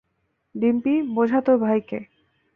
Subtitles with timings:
[0.55, 1.99] ডিম্পি, বোঝা তোর ভাইকে।